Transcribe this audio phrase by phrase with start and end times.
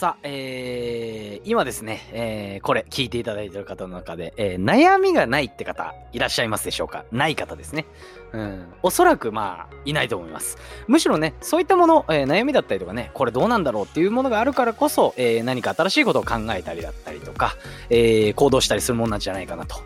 [0.00, 7.04] さあ、えー、今ですね、えー、これ聞いていただいてる方の中で、えー、悩みがないって方いらっしゃいますでしょうか？
[7.12, 7.84] ない方ですね。
[8.32, 10.56] うん、おそらくまあ、いないと思います。
[10.86, 17.54] むしろね、そういったもの、えー、悩みだったりとかね、これどうなんだろうっていうものがあるからこそ、えー、何か新しいことを考えたりだったりとか、
[17.90, 19.82] えー、行動したりするもんなんじゃないかなと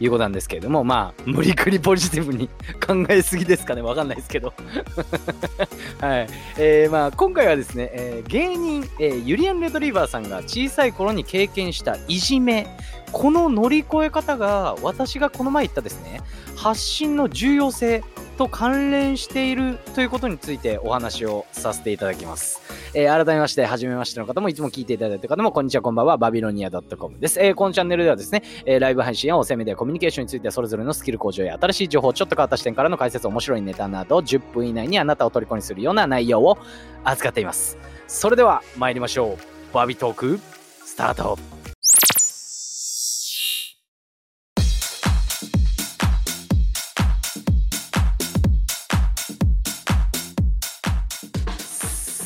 [0.00, 2.48] いうことなんですけれども、まあ、無理くりポジティブに
[2.84, 4.52] 考えすぎですかね、わかんないですけど。
[6.00, 6.26] はい。
[6.58, 12.66] えー、まあ、今回はですね、えー、芸人、えー、ユリアン・レトリーバーさんが小さい頃に経験したいじめ、
[13.12, 16.20] この乗り越え方が、私がこの前言ったですね、
[16.56, 18.02] 発信の重要性
[18.38, 22.62] と関連しているということについてお話をさせていただきます。
[22.94, 27.40] えー、改めまして、はじめましての方もいつも聞いていただいてる方も、こんにちは、こんばんは、バビロニア .com です。
[27.40, 36.58] えー、このチャンネルではですね、えー、ライブ配信や音声メディア、コミュニケーションについてそれぞれのスキル向上や新しい情報、ちょっと変わった視点からの解説、面白いネタなど、10分以内にあなたを虜にするような内容を
[37.02, 37.76] 扱っています。
[38.06, 39.36] それでは参りましょ
[39.72, 39.74] う。
[39.74, 40.40] バビトーク、
[40.84, 41.57] スタート。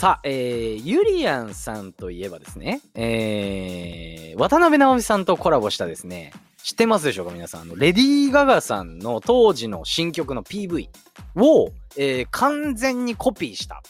[0.02, 7.60] さあ、えー、ゆりやんさんといえばですね、えー、渡辺直美さんとコラボしたですね、知ってますでしょうか皆さん。
[7.60, 10.88] あの、レディー・ガガさんの当時の新曲の PV
[11.36, 13.80] を、えー、完全にコピーした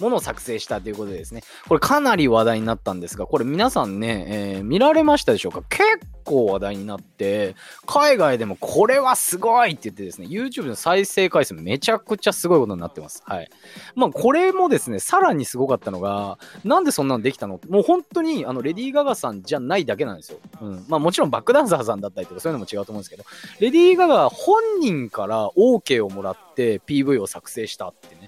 [0.00, 5.62] ものを作成したということでですね、これかなり話題になったんですが、これ皆さんね、えー、見られましたでしょうか？
[5.68, 5.82] 結
[6.24, 7.54] 構話題になって、
[7.86, 13.22] 海外でもこれはすごいって言ってですね、YouTube の再生回数めちゃくちゃすごいことになってます。
[13.24, 13.48] はい。
[13.94, 17.60] まあこれもですね、さらにすごかったのが、なんでそんなのできたの？
[17.68, 20.38] もう本当にあのレディー・ガガさんじゃないだけなんですよ。
[20.60, 20.84] うん。
[20.88, 23.24] まあもちろんバックダンサーさんだったりとかそういうのも違うと思うんですけど、
[23.60, 28.25] レディー・ガガ本人から OK をもらって PV を作成したってね。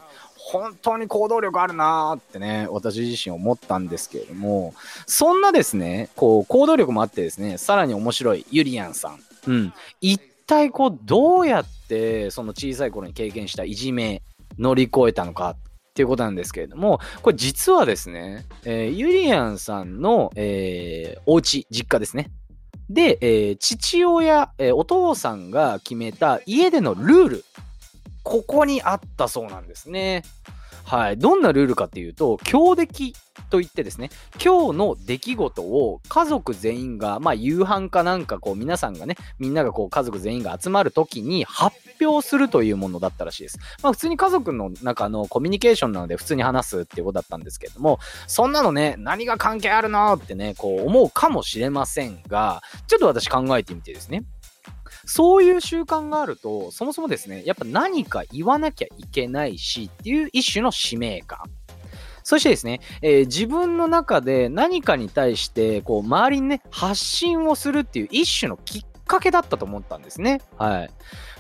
[0.51, 4.75] 本当に行動力あるなーってね、私自身思ったんですけれども、
[5.07, 9.21] そんなですね、こう、行動力もあってですね、さらに面白いゆりやんさん。
[9.47, 9.75] うん。
[10.01, 14.22] 一体こう、どうやって、その小さい頃に経験したいじめ、
[14.59, 15.56] 乗り越えたのかっ
[15.93, 22.31] ていうことなんですけれども、これ実はですね、えー、ゆりやんさんの、えー、お家、実家ですね。
[22.89, 27.45] で、えー、父親、えー、お父さんが決めた家でのルール
[28.28, 30.22] ここにあったそうなんですね。
[30.84, 31.19] はい。
[31.19, 33.15] どんなルールかっていうと、強敵
[33.50, 34.11] といってですね、
[34.43, 43.59] 今日の出来事を家族全員が、まあ夕飯かなんかこう皆さんがね、みんながこう家族全員が集まる時に発表するというものだったらしいです。
[43.83, 54.25] まあ普通に家族の中のコミュニケーションなので普通に話すっていうことだったんですけれども、そんなのね、何が関係あるのってね、こう思うかもしれませんが、ちょっと私考えてみてですね、
[55.09, 61.39] そういう習慣があると、そもそもですね、やっぱ何か言わなきゃいけないしっていう一種の使命感。
[62.23, 70.41] そしてですね、えー、自分の中で何かに対して、こう、周りにね、発信をするっていう一種のきっかけだったと思ったんですね。
[70.57, 70.91] はい。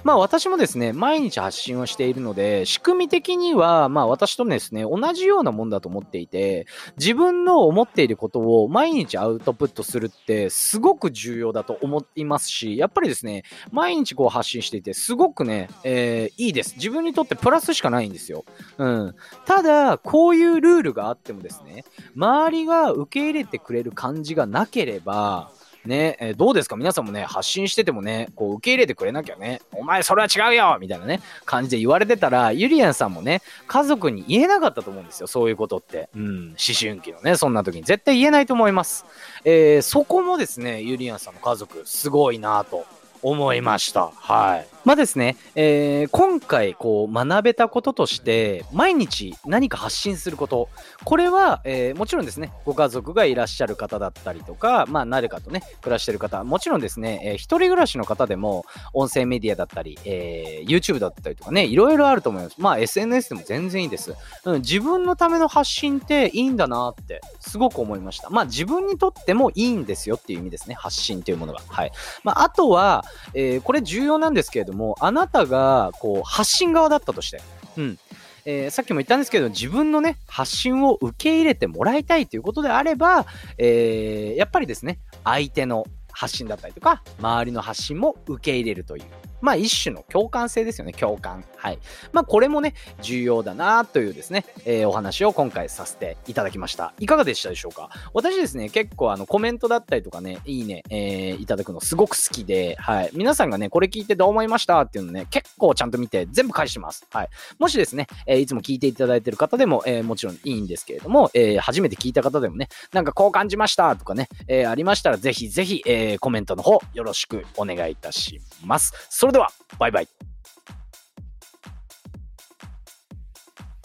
[0.04, 16.74] まあ私もですね、毎日発信をしているので、仕組み的には、まあ私とですね、同じようなもんだと思っていて、自分の思っていることを毎日アウトプットするってすごく重要だと思いますし、やっぱりですね、毎日こう発信していて、すごくね、えー、いいです。
[16.76, 18.44] 自分にとってプラスしかないんですよ。
[18.78, 19.14] うん。
[19.44, 21.84] ただ、こういうルールがあってもですね、
[22.16, 25.50] 周りが受け入れてくれる感じがなければ、
[25.88, 26.76] ね、えー、どうですか？
[26.76, 36.08] 皆さんもね、発信しててもね、こう受け入れてくれなきゃね、お前それは違うよみたいなね、感じで言われてたら、ゆりやんさんもね、家族に言えなかったと思うんですよ、そういうことって。
[36.14, 39.06] うん、思春期のね、そんな時に絶対言えないと思います。
[39.44, 42.84] えー、そこもですね、ゆりやんさんの家族、すごいなと
[43.22, 44.10] 思いました。
[44.14, 44.66] はい。
[44.84, 50.68] まあですね、えー、今回こう学べたこととして、毎日何か発信すること、
[51.04, 62.56] これは、えー、もちろんですね、ご家族がいらっしゃる方だったりとか、まあ誰かとね、暮らしてる方、もちろんですね、えー、一人暮らしの方でも、音声メディアだったり、えー、YouTube だったりとかね、いろいろあると思います。
[62.58, 64.14] まあ SNS でも全然いいです。
[64.44, 68.30] うん、自分のための発信っていいんだなって、すごく思いました。
[68.30, 71.60] まあ自分にとってもいいんですよっていう意味ですね、発信というものが。
[71.68, 71.92] はい。
[72.22, 73.04] まああとは、
[73.34, 77.42] えー、これ重要なんですけども、も、あなたが、こう、発信側だったとして、
[77.76, 77.98] うん。
[78.46, 83.26] えー、さっきも言ったんですけど、自分のね、発信を受け入れてもらいたいということであれば、
[83.58, 89.04] えー、やっぱりですね、相手の発信だったりとか、周りの発信も受け入れるという。
[89.40, 91.44] まあ一種の共感性ですよね、共感。
[91.56, 91.78] はい。
[92.12, 96.94] まあこれもね、重要だなというですね、えー、お話を今回させていただきました。
[96.98, 97.90] いかがでしたでしょうか？
[98.14, 103.10] 私ですね、結構あのコメントだったりとかね、いいね、えー、いただくのすごく好きで、はい。
[103.12, 107.06] 皆さんがね、これ聞いてどう思いましたっていうのね、結構ちゃんと見て全部返します。
[107.10, 107.28] はい。
[107.58, 118.92] もしですね、えー、いつも聞いていただいてる方でも、えー、もちろんいいんですけれども、えー、初めて聞いた方でもね、なんかこう感じましたとかね、えー、ありましたらぜひぜひ、えー、コメントの方よろしくお願いいたします。
[119.28, 120.27] それでは、バイバイ。